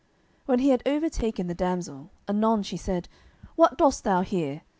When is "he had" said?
0.57-0.81